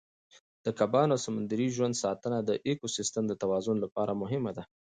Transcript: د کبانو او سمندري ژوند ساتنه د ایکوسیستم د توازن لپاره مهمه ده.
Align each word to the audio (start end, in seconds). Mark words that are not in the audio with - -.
د 0.65 0.67
کبانو 0.79 1.13
او 1.15 1.23
سمندري 1.25 1.67
ژوند 1.75 1.99
ساتنه 2.03 2.37
د 2.43 2.51
ایکوسیستم 2.67 3.23
د 3.27 3.33
توازن 3.41 3.77
لپاره 3.85 4.19
مهمه 4.21 4.51
ده. 4.57 4.63